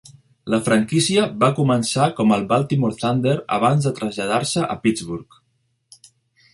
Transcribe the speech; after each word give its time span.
La 0.53 0.59
franquícia 0.67 1.25
va 1.43 1.49
començar 1.59 2.07
com 2.21 2.33
el 2.37 2.47
Baltimore 2.53 2.99
Thunder 3.05 3.37
abans 3.59 3.87
de 3.89 3.95
traslladar-se 4.01 4.69
a 4.77 4.83
Pittsburgh. 4.87 5.43